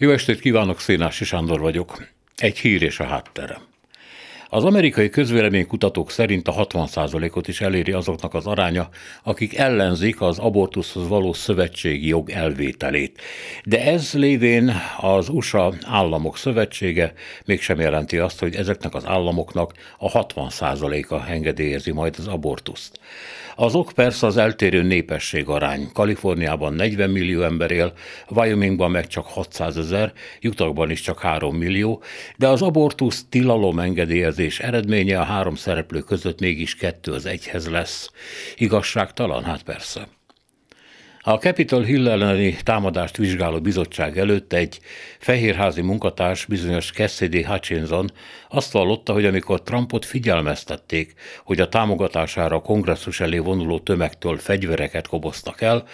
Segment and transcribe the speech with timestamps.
[0.00, 2.08] Jó estét kívánok, Szénási Sándor vagyok.
[2.36, 3.67] Egy hír és a hátterem.
[4.50, 8.88] Az amerikai közvéleménykutatók szerint a 60%-ot is eléri azoknak az aránya,
[9.22, 13.20] akik ellenzik az abortuszhoz való szövetségi jog elvételét.
[13.64, 17.12] De ez lévén az USA államok szövetsége
[17.44, 23.00] mégsem jelenti azt, hogy ezeknek az államoknak a 60%-a engedélyezi majd az abortuszt.
[23.60, 25.88] Az ok persze az eltérő népesség arány.
[25.92, 27.92] Kaliforniában 40 millió ember él,
[28.28, 32.02] Wyomingban meg csak 600 ezer, Jutahban is csak 3 millió,
[32.36, 33.78] de az abortusz tilalom
[34.38, 38.10] engedélyezés eredménye a három szereplő között mégis kettő az egyhez lesz.
[38.56, 39.44] Igazságtalan?
[39.44, 40.08] Hát persze.
[41.20, 44.80] A Capitol Hill elleni támadást vizsgáló bizottság előtt egy
[45.18, 48.10] fehérházi munkatárs, bizonyos Cassidy Hutchinson
[48.48, 55.06] azt vallotta, hogy amikor Trumpot figyelmeztették, hogy a támogatására a kongresszus elé vonuló tömegtől fegyvereket
[55.06, 55.84] koboztak el,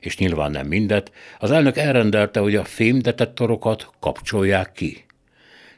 [0.00, 5.08] és nyilván nem mindet, az elnök elrendelte, hogy a fémdetektorokat kapcsolják ki.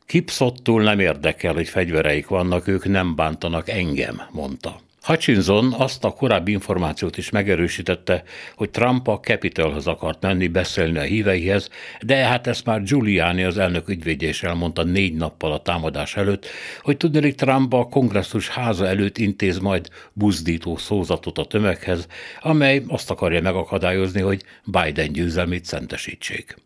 [0.06, 4.80] Kipszottul nem érdekel, hogy fegyvereik vannak, ők nem bántanak engem, mondta.
[5.02, 8.22] Hutchinson azt a korábbi információt is megerősítette,
[8.54, 11.68] hogy Trump a Capitolhoz akart menni beszélni a híveihez,
[12.00, 16.46] de hát ezt már Giuliani az elnök ügyvédje is elmondta négy nappal a támadás előtt,
[16.82, 22.06] hogy tudnék Trump a kongresszus háza előtt intéz majd buzdító szózatot a tömeghez,
[22.40, 26.56] amely azt akarja megakadályozni, hogy Biden győzelmét szentesítsék.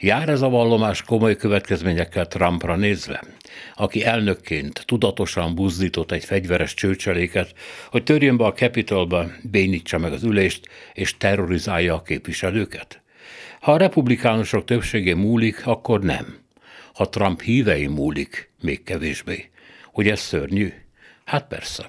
[0.00, 3.22] Jár ez a vallomás komoly következményekkel Trumpra nézve,
[3.74, 7.54] aki elnökként tudatosan buzdított egy fegyveres csőcseléket,
[7.90, 13.02] hogy törjön be a Capitolba, bénítsa meg az ülést és terrorizálja a képviselőket?
[13.60, 16.38] Ha a republikánusok többségé múlik, akkor nem.
[16.94, 19.50] Ha Trump hívei múlik, még kevésbé.
[19.92, 20.72] Hogy ez szörnyű?
[21.24, 21.86] Hát persze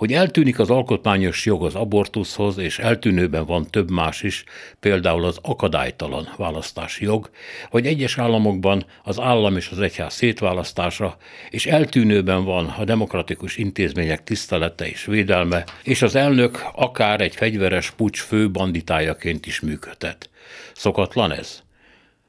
[0.00, 4.44] hogy eltűnik az alkotmányos jog az abortuszhoz, és eltűnőben van több más is,
[4.80, 7.30] például az akadálytalan választási jog,
[7.70, 11.16] vagy egyes államokban az állam és az egyház szétválasztása,
[11.50, 17.90] és eltűnőben van a demokratikus intézmények tisztelete és védelme, és az elnök akár egy fegyveres
[17.90, 20.30] pucs fő banditájaként is működhet.
[20.74, 21.62] Szokatlan ez?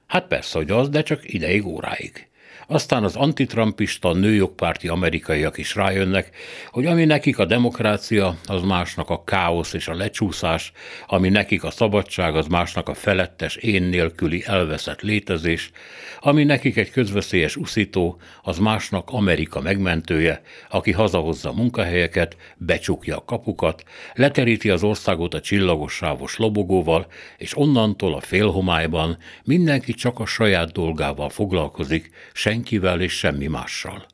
[0.07, 2.29] Hát persze, hogy az, de csak ideig óráig.
[2.67, 6.35] Aztán az antitrumpista nőjogpárti amerikaiak is rájönnek,
[6.67, 10.71] hogy ami nekik a demokrácia, az másnak a káosz és a lecsúszás,
[11.07, 15.71] ami nekik a szabadság, az másnak a felettes én nélküli elveszett létezés,
[16.19, 23.23] ami nekik egy közveszélyes uszító, az másnak Amerika megmentője, aki hazahozza a munkahelyeket, becsukja a
[23.25, 27.07] kapukat, leteríti az országot a csillagos sávos lobogóval,
[27.37, 32.09] és onnantól a félhomályban mindenki csak a saját dolgával foglalkozik,
[32.41, 34.05] senkivel és semmi mással.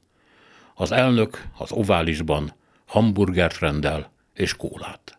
[0.75, 2.53] Az elnök az oválisban
[2.85, 5.15] hamburgert rendel és kólát.